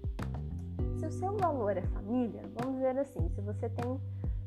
se 1.01 1.07
o 1.07 1.11
seu 1.11 1.35
valor 1.39 1.75
é 1.79 1.83
família, 1.83 2.43
vamos 2.59 2.75
dizer 2.75 2.99
assim, 2.99 3.27
se 3.31 3.41
você 3.41 3.71
tem 3.71 3.99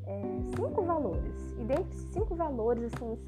é, 0.06 0.22
cinco 0.56 0.82
valores 0.82 1.52
e 1.58 1.64
dentre 1.64 1.90
esses 1.90 2.12
cinco 2.12 2.36
valores 2.36 2.92
assim, 2.94 3.18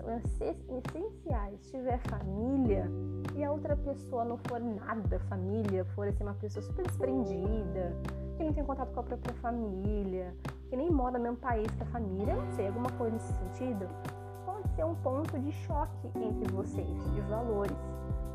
essenciais 0.48 1.60
tiver 1.68 1.98
família 2.02 2.88
e 3.34 3.42
a 3.42 3.50
outra 3.50 3.74
pessoa 3.76 4.24
não 4.24 4.38
for 4.38 4.60
nada 4.60 5.18
família, 5.28 5.84
for 5.86 6.06
assim, 6.06 6.22
uma 6.22 6.34
pessoa 6.34 6.62
super 6.62 6.86
desprendida, 6.86 7.96
que 8.36 8.44
não 8.44 8.52
tem 8.52 8.64
contato 8.64 8.92
com 8.92 9.00
a 9.00 9.02
própria 9.02 9.34
família, 9.34 10.32
que 10.68 10.76
nem 10.76 10.88
mora 10.88 11.18
no 11.18 11.24
mesmo 11.24 11.38
país 11.38 11.66
que 11.74 11.82
a 11.82 11.86
família, 11.86 12.36
não 12.36 12.52
sei, 12.52 12.68
alguma 12.68 12.90
coisa 12.90 13.14
nesse 13.16 13.32
sentido, 13.32 13.88
ser 14.76 14.84
um 14.84 14.94
ponto 14.96 15.38
de 15.38 15.50
choque 15.50 16.06
entre 16.14 16.52
vocês, 16.52 17.14
de 17.14 17.20
valores, 17.22 17.76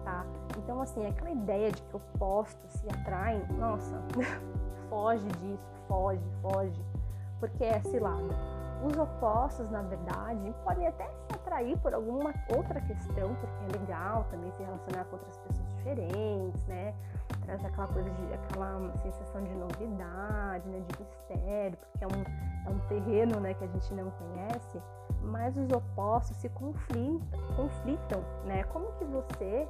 tá? 0.03 0.25
Então, 0.57 0.81
assim, 0.81 1.05
aquela 1.05 1.29
ideia 1.29 1.71
de 1.71 1.81
que 1.83 1.95
opostos 1.95 2.71
se 2.71 2.89
atraem, 2.89 3.45
nossa, 3.59 4.01
foge 4.89 5.27
disso, 5.39 5.71
foge, 5.87 6.23
foge, 6.41 6.85
porque 7.39 7.63
é 7.63 7.79
cilada. 7.81 8.35
Os 8.83 8.97
opostos, 8.97 9.69
na 9.69 9.83
verdade, 9.83 10.53
podem 10.63 10.87
até 10.87 11.07
se 11.07 11.35
atrair 11.35 11.77
por 11.77 11.93
alguma 11.93 12.33
outra 12.55 12.81
questão, 12.81 13.35
porque 13.35 13.77
é 13.77 13.79
legal 13.79 14.25
também 14.31 14.51
se 14.53 14.63
relacionar 14.63 15.05
com 15.05 15.17
outras 15.17 15.37
pessoas 15.37 15.69
diferentes, 15.75 16.65
né? 16.65 16.95
Traz 17.51 17.65
aquela 17.65 17.87
coisa 17.87 18.09
de 18.09 18.33
aquela 18.33 18.97
sensação 19.03 19.43
de 19.43 19.53
novidade, 19.55 20.69
né? 20.69 20.79
De 20.87 21.03
mistério, 21.03 21.77
porque 21.77 22.05
é 22.05 22.07
um, 22.07 22.65
é 22.65 22.69
um 22.69 22.79
terreno 22.87 23.41
né, 23.41 23.53
que 23.53 23.65
a 23.65 23.67
gente 23.67 23.93
não 23.93 24.09
conhece, 24.11 24.81
mas 25.21 25.57
os 25.57 25.69
opostos 25.69 26.37
se 26.37 26.47
conflitam, 26.47 27.19
conflitam 27.57 28.23
né? 28.45 28.63
Como 28.71 28.93
que 28.93 29.03
você 29.03 29.67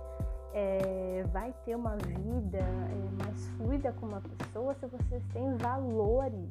é, 0.53 1.25
vai 1.33 1.55
ter 1.65 1.75
uma 1.75 1.95
vida 1.95 2.59
é, 2.59 3.23
mais 3.23 3.47
fluida 3.57 3.91
com 3.93 4.05
uma 4.05 4.21
pessoa 4.21 4.75
se 4.75 4.85
vocês 4.85 5.23
têm 5.33 5.57
valores 5.57 6.47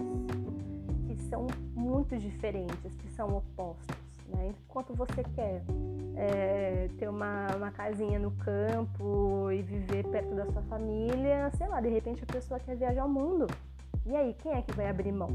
que 1.07 1.17
são 1.29 1.47
muito 1.77 2.19
diferentes, 2.19 2.97
que 2.97 3.09
são 3.09 3.37
opostos. 3.37 4.10
Né? 4.31 4.55
Enquanto 4.69 4.95
você 4.95 5.23
quer 5.35 5.63
é, 6.17 6.89
ter 6.99 7.09
uma, 7.09 7.47
uma 7.57 7.71
casinha 7.71 8.19
no 8.19 8.31
campo 8.33 9.51
e 9.51 9.63
viver 9.63 10.07
perto 10.07 10.35
da 10.35 10.47
sua 10.47 10.63
família, 10.63 11.51
sei 11.57 11.69
lá, 11.69 11.81
de 11.81 11.89
repente 11.89 12.23
a 12.23 12.33
pessoa 12.33 12.61
quer 12.61 12.77
viajar 12.77 13.03
ao 13.03 13.09
mundo. 13.09 13.47
E 14.07 14.17
aí, 14.17 14.35
quem 14.35 14.53
é 14.53 14.63
que 14.63 14.73
vai 14.73 14.89
abrir 14.89 15.13
mão? 15.13 15.29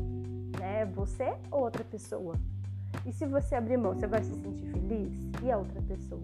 Né? 0.60 0.86
Você 0.96 1.36
ou 1.52 1.62
outra 1.62 1.84
pessoa? 1.84 2.36
E 3.06 3.12
se 3.12 3.26
você 3.26 3.56
abrir 3.56 3.78
mão, 3.78 3.94
você 3.94 4.08
vai 4.08 4.24
se 4.24 4.34
sentir 4.36 4.66
feliz? 4.68 5.14
E 5.44 5.52
a 5.52 5.58
outra 5.58 5.82
pessoa? 5.82 6.22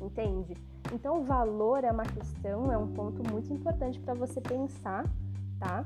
Entende? 0.00 0.56
Então, 0.92 1.20
o 1.20 1.24
valor 1.24 1.84
é 1.84 1.90
uma 1.90 2.04
questão, 2.04 2.72
é 2.72 2.78
um 2.78 2.88
ponto 2.88 3.22
muito 3.30 3.52
importante 3.52 3.98
para 3.98 4.14
você 4.14 4.40
pensar, 4.40 5.04
tá? 5.58 5.84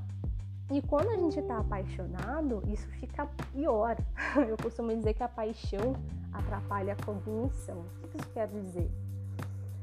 E 0.70 0.80
quando 0.82 1.08
a 1.08 1.16
gente 1.16 1.38
está 1.38 1.58
apaixonado, 1.58 2.62
isso 2.68 2.86
fica 3.00 3.26
pior. 3.52 3.96
Eu 4.48 4.56
costumo 4.56 4.94
dizer 4.94 5.14
que 5.14 5.22
a 5.22 5.28
paixão 5.28 5.96
atrapalha 6.32 6.92
a 6.92 7.04
cognição. 7.04 7.84
O 8.04 8.08
que 8.08 8.18
isso 8.18 8.30
quer 8.30 8.46
dizer? 8.46 8.88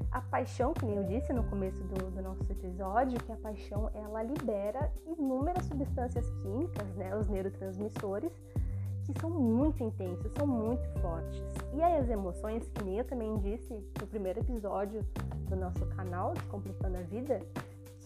A 0.10 0.22
paixão, 0.22 0.74
que 0.74 0.86
nem 0.86 0.96
eu 0.96 1.04
disse 1.04 1.34
no 1.34 1.44
começo 1.44 1.84
do, 1.84 2.10
do, 2.10 2.22
nosso 2.22 2.42
episódio, 2.50 3.20
que 3.20 3.32
a 3.32 3.36
paixão 3.36 3.92
ela 3.94 4.24
libera 4.24 4.92
inúmeras 5.06 5.66
substâncias 5.66 6.28
químicas, 6.42 6.88
né, 6.96 7.14
os 7.16 7.28
neurotransmissores, 7.28 8.32
que 9.04 9.20
são 9.20 9.30
muito 9.30 9.84
intensos, 9.84 10.32
são 10.32 10.48
muito 10.48 10.88
fortes. 11.02 11.44
E 11.74 11.84
aí 11.84 11.98
as 11.98 12.10
emoções, 12.10 12.68
que 12.70 12.84
nem 12.86 12.98
eu 12.98 13.04
também 13.04 13.38
disse 13.38 13.74
no 14.00 14.08
primeiro 14.08 14.40
episódio 14.40 15.06
do 15.50 15.56
nosso 15.58 15.86
canal, 15.88 16.34
Descomplicando 16.34 16.98
a 16.98 17.02
Vida, 17.02 17.42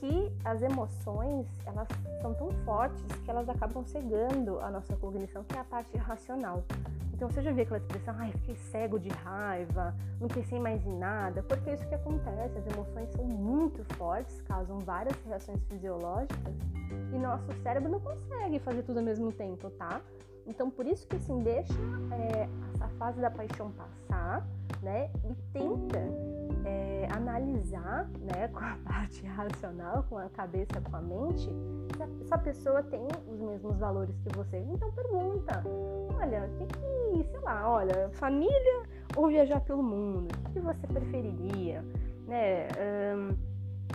que 0.01 0.31
as 0.43 0.63
emoções, 0.63 1.45
elas 1.63 1.87
são 2.23 2.33
tão 2.33 2.49
fortes 2.65 2.99
que 3.23 3.29
elas 3.29 3.47
acabam 3.47 3.85
cegando 3.85 4.59
a 4.59 4.71
nossa 4.71 4.95
cognição, 4.97 5.43
que 5.43 5.55
é 5.55 5.59
a 5.59 5.63
parte 5.63 5.95
racional. 5.95 6.63
Então 7.13 7.29
você 7.29 7.43
já 7.43 7.51
viu 7.51 7.61
aquela 7.61 7.77
expressão, 7.77 8.15
ai, 8.17 8.31
fiquei 8.31 8.55
cego 8.55 8.99
de 8.99 9.09
raiva, 9.09 9.95
não 10.19 10.27
pensei 10.27 10.59
mais 10.59 10.83
em 10.87 10.97
nada, 10.97 11.43
porque 11.43 11.69
é 11.69 11.75
isso 11.75 11.87
que 11.87 11.93
acontece, 11.93 12.57
as 12.57 12.65
emoções 12.73 13.11
são 13.11 13.23
muito 13.25 13.83
fortes, 13.93 14.41
causam 14.41 14.79
várias 14.79 15.15
reações 15.23 15.63
fisiológicas 15.65 16.55
e 17.13 17.19
nosso 17.19 17.53
cérebro 17.61 17.91
não 17.91 17.99
consegue 17.99 18.57
fazer 18.57 18.81
tudo 18.81 18.97
ao 18.97 19.05
mesmo 19.05 19.31
tempo, 19.31 19.69
tá? 19.69 20.01
Então, 20.47 20.71
por 20.71 20.87
isso 20.87 21.05
que 21.07 21.15
assim, 21.17 21.43
deixa 21.43 21.73
é, 22.11 22.49
essa 22.73 22.87
fase 22.97 23.21
da 23.21 23.29
paixão 23.29 23.71
passar, 23.71 24.47
né? 24.81 25.11
E 25.23 25.35
tenta 25.53 25.99
é, 26.65 27.07
analisar, 27.11 28.09
né, 28.21 28.47
com 28.53 28.59
a 28.59 28.77
parte 28.85 29.25
racional, 29.25 30.05
com 30.09 30.17
a 30.17 30.29
cabeça, 30.29 30.81
com 30.81 30.95
a 30.95 31.01
mente, 31.01 31.49
se 31.95 32.23
essa 32.23 32.37
pessoa 32.37 32.83
tem 32.83 33.07
os 33.27 33.39
mesmos 33.39 33.77
valores 33.77 34.15
que 34.19 34.35
você. 34.35 34.57
Então, 34.59 34.91
pergunta: 34.91 35.63
olha, 36.19 36.45
o 36.45 36.57
que 36.57 36.65
que, 36.67 37.29
sei 37.29 37.39
lá, 37.41 37.69
olha, 37.69 38.09
família 38.13 38.83
ou 39.15 39.27
viajar 39.27 39.59
pelo 39.61 39.83
mundo? 39.83 40.31
O 40.33 40.43
que, 40.43 40.53
que 40.53 40.59
você 40.59 40.87
preferiria, 40.87 41.83
né? 42.27 42.67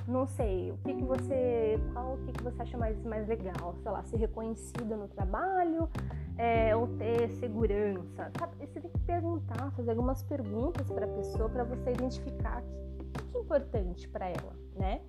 Não 0.07 0.25
sei, 0.27 0.71
o 0.71 0.79
que, 0.79 0.95
que 0.95 1.03
você. 1.03 1.81
Qual 1.93 2.15
o 2.15 2.19
que, 2.19 2.33
que 2.33 2.43
você 2.43 2.63
acha 2.63 2.79
mais, 2.79 3.03
mais 3.05 3.27
legal? 3.27 3.75
Sei 3.83 3.91
lá, 3.91 4.03
ser 4.05 4.17
reconhecida 4.19 4.97
no 4.97 5.09
trabalho 5.09 5.89
é, 6.39 6.77
ou 6.77 6.87
ter 6.97 7.29
segurança? 7.31 8.31
Sabe? 8.39 8.55
Você 8.67 8.81
tem 8.81 8.91
que 8.91 9.01
perguntar, 9.01 9.73
fazer 9.73 9.91
algumas 9.91 10.23
perguntas 10.23 10.89
para 10.89 11.07
a 11.07 11.09
pessoa 11.09 11.49
para 11.49 11.65
você 11.65 11.93
identificar 11.93 12.63
o 13.01 13.05
que, 13.05 13.25
que 13.25 13.37
é 13.37 13.41
importante 13.41 14.09
para 14.09 14.27
ela, 14.27 14.53
né? 14.77 15.01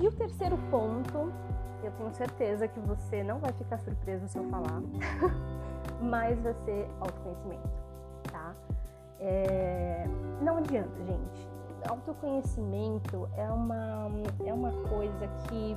E 0.00 0.06
o 0.06 0.12
terceiro 0.12 0.58
ponto, 0.70 1.32
eu 1.82 1.90
tenho 1.92 2.12
certeza 2.14 2.68
que 2.68 2.80
você 2.80 3.22
não 3.22 3.38
vai 3.38 3.52
ficar 3.52 3.78
surpreso 3.78 4.28
se 4.28 4.36
eu 4.36 4.44
falar, 4.50 4.82
mas 6.02 6.38
vai 6.40 6.54
ser 6.66 6.86
autoconhecimento, 7.00 7.68
tá? 8.30 8.54
É, 9.18 10.06
não 10.42 10.58
adianta, 10.58 11.02
gente 11.04 11.45
autoconhecimento 11.88 13.28
é 13.36 13.48
uma, 13.48 14.08
é 14.44 14.52
uma 14.52 14.72
coisa 14.88 15.28
que, 15.48 15.76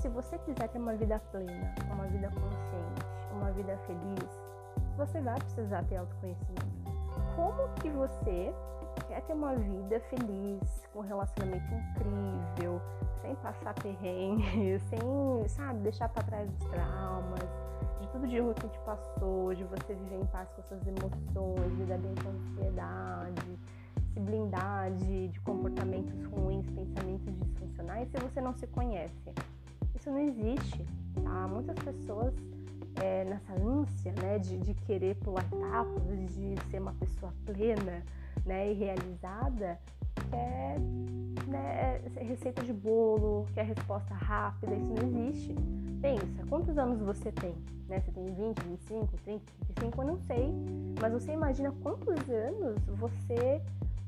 se 0.00 0.08
você 0.08 0.38
quiser 0.38 0.68
ter 0.68 0.78
uma 0.78 0.94
vida 0.94 1.20
plena, 1.30 1.74
uma 1.90 2.06
vida 2.06 2.28
consciente, 2.28 3.06
uma 3.32 3.50
vida 3.52 3.76
feliz, 3.86 4.48
você 4.96 5.20
vai 5.20 5.38
precisar 5.38 5.84
ter 5.84 5.96
autoconhecimento. 5.96 6.66
Como 7.36 7.68
que 7.74 7.90
você 7.90 8.52
quer 9.06 9.22
ter 9.22 9.32
uma 9.32 9.54
vida 9.54 10.00
feliz, 10.00 10.86
com 10.92 11.00
um 11.00 11.02
relacionamento 11.02 11.66
incrível, 11.74 12.80
sem 13.20 13.34
passar 13.36 13.74
perrengue, 13.74 14.78
sem, 14.90 15.48
sabe, 15.48 15.80
deixar 15.80 16.08
para 16.08 16.24
trás 16.24 16.50
os 16.50 16.66
traumas, 16.68 17.48
de 18.00 18.08
tudo 18.08 18.26
de 18.26 18.40
ruim 18.40 18.54
que 18.54 18.68
te 18.68 18.78
passou, 18.80 19.54
de 19.54 19.64
você 19.64 19.94
viver 19.94 20.20
em 20.20 20.26
paz 20.26 20.48
com 20.52 20.62
suas 20.62 20.86
emoções, 20.86 21.78
lidar 21.78 21.98
bem 21.98 22.14
com 22.16 22.28
a 22.28 22.32
ansiedade, 22.32 23.58
se 24.18 24.20
blindar 24.20 24.90
de, 24.90 25.28
de 25.28 25.40
comportamentos 25.40 26.24
ruins, 26.24 26.68
pensamentos 26.70 27.32
disfuncionais, 27.38 28.08
se 28.10 28.18
você 28.18 28.40
não 28.40 28.52
se 28.52 28.66
conhece. 28.66 29.32
Isso 29.94 30.10
não 30.10 30.18
existe, 30.18 30.84
tá? 31.22 31.46
Muitas 31.46 31.76
pessoas 31.78 32.34
é, 33.00 33.24
nessa 33.24 33.52
ânsia, 33.52 34.12
né, 34.20 34.38
de, 34.40 34.58
de 34.58 34.74
querer 34.74 35.14
pular 35.16 35.44
etapas, 35.52 36.34
de 36.34 36.54
ser 36.68 36.80
uma 36.80 36.94
pessoa 36.94 37.32
plena, 37.46 38.02
né, 38.44 38.72
e 38.72 38.74
realizada, 38.74 39.78
quer 40.30 40.80
né, 41.46 42.00
receita 42.16 42.62
de 42.62 42.72
bolo, 42.72 43.46
quer 43.54 43.66
resposta 43.66 44.14
rápida, 44.14 44.74
isso 44.74 44.94
não 44.94 45.08
existe. 45.08 45.54
Pensa, 46.00 46.46
quantos 46.48 46.76
anos 46.76 47.00
você 47.00 47.30
tem? 47.32 47.54
Né? 47.88 48.00
Você 48.00 48.10
tem 48.10 48.26
20, 48.26 48.60
25, 48.62 49.06
30, 49.24 49.44
35, 49.74 50.02
eu 50.02 50.06
não 50.06 50.18
sei. 50.18 50.52
Mas 51.00 51.12
você 51.12 51.32
imagina 51.32 51.72
quantos 51.82 52.28
anos 52.28 52.80
você 52.86 53.60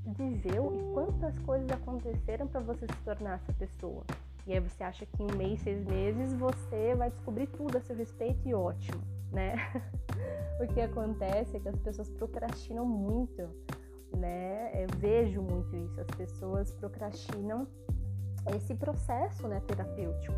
viveu 0.06 0.72
e 0.74 0.94
quantas 0.94 1.38
coisas 1.40 1.70
aconteceram 1.70 2.46
para 2.46 2.60
você 2.60 2.86
se 2.86 3.04
tornar 3.04 3.34
essa 3.34 3.52
pessoa. 3.52 4.04
E 4.46 4.52
aí 4.52 4.60
você 4.60 4.82
acha 4.82 5.06
que 5.06 5.22
em 5.22 5.26
um 5.30 5.36
mês, 5.36 5.60
seis 5.60 5.84
meses, 5.84 6.32
você 6.34 6.94
vai 6.94 7.10
descobrir 7.10 7.46
tudo 7.48 7.76
a 7.76 7.80
seu 7.80 7.94
respeito 7.94 8.48
e 8.48 8.54
ótimo, 8.54 9.00
né? 9.30 9.54
o 10.60 10.66
que 10.66 10.80
acontece 10.80 11.56
é 11.56 11.60
que 11.60 11.68
as 11.68 11.78
pessoas 11.78 12.08
procrastinam 12.10 12.86
muito, 12.86 13.48
né? 14.16 14.70
Eu 14.74 14.88
vejo 14.96 15.42
muito 15.42 15.76
isso, 15.76 16.00
as 16.00 16.06
pessoas 16.16 16.72
procrastinam 16.72 17.66
esse 18.56 18.74
processo, 18.74 19.46
né, 19.46 19.60
terapêutico. 19.66 20.34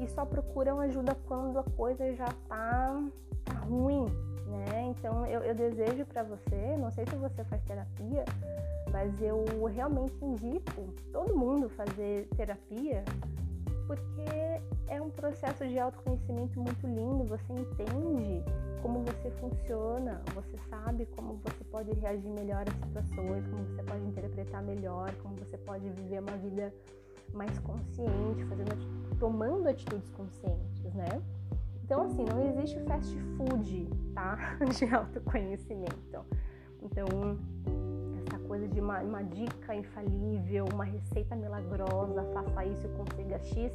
E 0.00 0.08
só 0.08 0.24
procuram 0.24 0.80
ajuda 0.80 1.16
quando 1.26 1.58
a 1.58 1.64
coisa 1.64 2.12
já 2.14 2.26
tá, 2.48 3.02
tá 3.44 3.54
ruim, 3.60 4.06
né? 4.46 4.82
Então 4.90 5.26
eu, 5.26 5.42
eu 5.42 5.54
desejo 5.54 6.04
para 6.06 6.22
você, 6.22 6.76
não 6.76 6.90
sei 6.90 7.04
se 7.06 7.16
você 7.16 7.44
faz 7.44 7.62
terapia, 7.64 8.24
mas 8.92 9.20
eu 9.20 9.44
realmente 9.66 10.14
indico 10.24 10.92
todo 11.12 11.36
mundo 11.36 11.68
fazer 11.68 12.26
terapia 12.36 13.04
porque 13.86 14.60
é 14.86 15.00
um 15.00 15.10
processo 15.10 15.66
de 15.66 15.78
autoconhecimento 15.78 16.60
muito 16.60 16.86
lindo. 16.86 17.24
Você 17.24 17.52
entende 17.52 18.44
como 18.82 19.02
você 19.02 19.30
funciona, 19.30 20.22
você 20.34 20.56
sabe 20.68 21.06
como 21.16 21.40
você 21.42 21.64
pode 21.64 21.92
reagir 21.98 22.30
melhor 22.30 22.64
às 22.68 22.74
situações, 22.74 23.46
como 23.46 23.64
você 23.64 23.82
pode 23.82 24.04
interpretar 24.04 24.62
melhor, 24.62 25.14
como 25.22 25.36
você 25.36 25.56
pode 25.56 25.88
viver 25.88 26.20
uma 26.20 26.36
vida 26.36 26.72
mais 27.32 27.58
consciente, 27.60 28.44
fazendo, 28.44 29.18
tomando 29.18 29.68
atitudes 29.68 30.10
conscientes, 30.10 30.94
né? 30.94 31.22
Então, 31.82 32.02
assim, 32.02 32.24
não 32.24 32.46
existe 32.46 32.78
fast 32.80 33.18
food, 33.36 33.88
tá? 34.14 34.58
De 34.76 34.94
autoconhecimento. 34.94 36.26
Então, 36.82 37.06
coisa 38.48 38.66
de 38.66 38.80
uma, 38.80 39.00
uma 39.00 39.22
dica 39.22 39.74
infalível, 39.74 40.64
uma 40.72 40.84
receita 40.84 41.36
milagrosa, 41.36 42.24
faça 42.32 42.64
isso 42.64 42.88
consiga 42.96 43.38
X, 43.38 43.72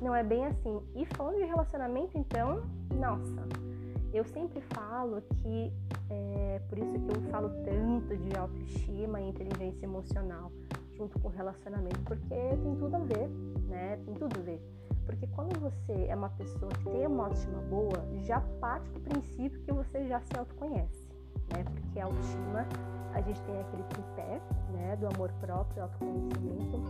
não 0.00 0.14
é 0.14 0.22
bem 0.22 0.44
assim. 0.46 0.80
E 0.94 1.06
falando 1.16 1.38
de 1.38 1.44
relacionamento, 1.44 2.16
então, 2.18 2.62
nossa, 2.94 3.48
eu 4.12 4.24
sempre 4.24 4.60
falo 4.74 5.22
que 5.22 5.72
é 6.10 6.60
por 6.68 6.78
isso 6.78 6.92
que 6.92 7.16
eu 7.16 7.22
falo 7.30 7.48
tanto 7.64 8.16
de 8.18 8.36
autoestima 8.36 9.20
e 9.20 9.30
inteligência 9.30 9.86
emocional 9.86 10.52
junto 10.94 11.18
com 11.18 11.28
relacionamento, 11.28 11.98
porque 12.00 12.28
tem 12.28 12.76
tudo 12.78 12.94
a 12.94 12.98
ver, 12.98 13.28
né? 13.68 13.98
Tem 14.04 14.14
tudo 14.14 14.38
a 14.38 14.42
ver. 14.42 14.60
Porque 15.06 15.26
quando 15.28 15.58
você 15.58 16.06
é 16.06 16.14
uma 16.14 16.28
pessoa 16.30 16.70
que 16.70 16.84
tem 16.84 17.06
uma 17.06 17.24
autoestima 17.24 17.60
boa, 17.62 18.04
já 18.24 18.40
parte 18.60 18.88
do 18.90 19.00
princípio 19.00 19.60
que 19.62 19.72
você 19.72 20.06
já 20.06 20.20
se 20.20 20.36
autoconhece, 20.36 21.11
né? 21.54 21.64
Porque 21.64 22.00
a 22.00 22.04
autoestima, 22.04 22.66
a 23.14 23.20
gente 23.20 23.40
tem 23.42 23.60
aquele 23.60 23.82
tripé, 23.84 24.40
né? 24.70 24.96
Do 24.96 25.06
amor 25.14 25.30
próprio, 25.40 25.82
autoconhecimento 25.82 26.82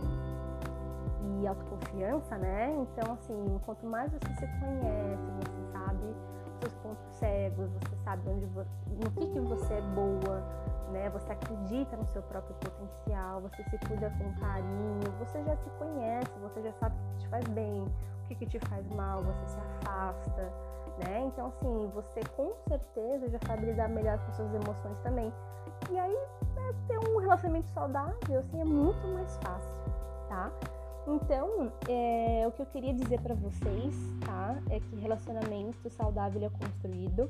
e 1.41 1.47
autoconfiança, 1.47 2.37
né? 2.37 2.75
Então, 2.79 3.13
assim, 3.13 3.59
quanto 3.65 3.85
mais 3.85 4.11
você 4.11 4.33
se 4.35 4.47
conhece, 4.59 5.23
você 5.39 5.71
sabe 5.71 6.15
seus 6.59 6.73
pontos 6.75 7.05
cegos, 7.19 7.69
você 7.71 7.95
sabe 8.03 8.29
onde 8.29 8.45
no 8.45 9.11
que, 9.11 9.27
que 9.27 9.39
você 9.39 9.73
é 9.73 9.81
boa, 9.81 10.41
né? 10.91 11.09
Você 11.09 11.31
acredita 11.31 11.97
no 11.97 12.05
seu 12.07 12.21
próprio 12.23 12.55
potencial, 12.55 13.41
você 13.41 13.63
se 13.63 13.77
cuida 13.87 14.09
com 14.11 14.33
carinho, 14.39 15.11
você 15.19 15.43
já 15.43 15.55
se 15.57 15.69
conhece, 15.71 16.31
você 16.41 16.61
já 16.61 16.73
sabe 16.73 16.95
o 16.95 17.11
que 17.11 17.23
te 17.23 17.27
faz 17.29 17.47
bem, 17.49 17.81
o 17.81 18.27
que, 18.27 18.35
que 18.35 18.45
te 18.45 18.59
faz 18.67 18.87
mal, 18.89 19.21
você 19.23 19.47
se 19.47 19.59
afasta, 19.59 20.53
né? 20.99 21.23
Então, 21.27 21.47
assim, 21.47 21.91
você 21.93 22.21
com 22.35 22.53
certeza 22.67 23.29
já 23.29 23.39
sabe 23.47 23.65
lidar 23.65 23.89
melhor 23.89 24.17
com 24.25 24.33
suas 24.33 24.53
emoções 24.53 24.97
também. 25.03 25.31
E 25.89 25.97
aí, 25.97 26.17
né, 26.55 26.73
ter 26.87 26.97
um 26.99 27.17
relacionamento 27.17 27.69
saudável, 27.71 28.39
assim, 28.39 28.61
é 28.61 28.65
muito 28.65 29.07
mais 29.07 29.35
fácil, 29.37 29.73
tá? 30.27 30.51
Então, 31.05 31.69
é, 31.89 32.45
o 32.47 32.51
que 32.51 32.61
eu 32.61 32.65
queria 32.67 32.93
dizer 32.93 33.19
para 33.19 33.35
vocês, 33.35 33.93
tá? 34.25 34.57
É 34.69 34.79
que 34.79 34.95
relacionamento 34.95 35.89
saudável 35.89 36.41
é 36.43 36.49
construído. 36.49 37.29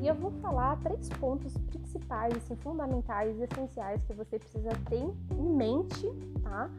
E 0.00 0.08
eu 0.08 0.14
vou 0.14 0.30
falar 0.40 0.78
três 0.82 1.08
pontos 1.10 1.52
principais, 1.58 2.34
assim, 2.34 2.56
fundamentais, 2.56 3.38
essenciais 3.38 4.02
que 4.04 4.14
você 4.14 4.38
precisa 4.38 4.70
ter 4.88 5.04
em 5.36 5.42
mente, 5.42 6.08
tá? 6.42 6.70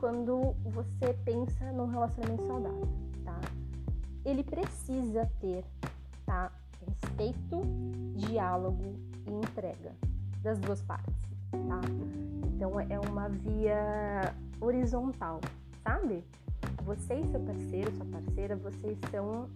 Quando 0.00 0.54
você 0.64 1.12
pensa 1.24 1.70
num 1.72 1.86
relacionamento 1.86 2.46
saudável? 2.46 2.88
Ele 4.24 4.42
precisa 4.42 5.30
ter, 5.40 5.64
tá? 6.24 6.50
Respeito, 6.86 7.62
diálogo 8.16 8.94
e 9.26 9.30
entrega 9.30 9.92
das 10.42 10.58
duas 10.58 10.82
partes, 10.82 11.28
tá? 11.50 11.80
Então 12.46 12.78
é 12.80 12.98
uma 13.00 13.28
via 13.28 14.34
horizontal, 14.60 15.40
sabe? 15.82 16.24
Você 16.84 17.14
e 17.14 17.26
seu 17.30 17.40
parceiro, 17.40 17.94
sua 17.96 18.06
parceira, 18.06 18.56
vocês 18.56 18.98
são 19.10 19.48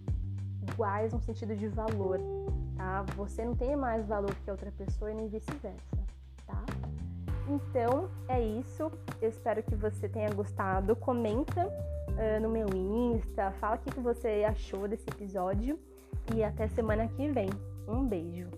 iguais 0.71 1.13
no 1.13 1.19
sentido 1.21 1.55
de 1.55 1.67
valor, 1.67 2.19
tá? 2.75 3.05
Você 3.15 3.45
não 3.45 3.55
tem 3.55 3.75
mais 3.75 4.07
valor 4.07 4.33
que 4.43 4.49
a 4.49 4.53
outra 4.53 4.71
pessoa 4.71 5.11
e 5.11 5.15
nem 5.15 5.27
vice-versa, 5.27 5.97
tá? 6.45 6.63
Então 7.47 8.09
é 8.27 8.41
isso. 8.41 8.91
Eu 9.21 9.29
espero 9.29 9.63
que 9.63 9.75
você 9.75 10.07
tenha 10.07 10.31
gostado. 10.31 10.95
Comenta 10.95 11.67
uh, 12.19 12.41
no 12.41 12.49
meu 12.49 12.67
Insta, 12.75 13.51
fala 13.53 13.77
o 13.77 13.79
que 13.79 13.99
você 13.99 14.45
achou 14.47 14.87
desse 14.87 15.09
episódio 15.09 15.79
e 16.35 16.43
até 16.43 16.67
semana 16.67 17.07
que 17.07 17.27
vem. 17.29 17.49
Um 17.87 18.05
beijo. 18.05 18.49